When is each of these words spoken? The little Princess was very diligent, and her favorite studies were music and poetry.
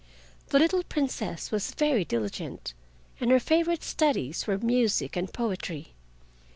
The 0.47 0.57
little 0.57 0.81
Princess 0.81 1.51
was 1.51 1.75
very 1.75 2.03
diligent, 2.03 2.73
and 3.19 3.29
her 3.29 3.39
favorite 3.39 3.83
studies 3.83 4.47
were 4.47 4.57
music 4.57 5.15
and 5.15 5.31
poetry. 5.31 5.93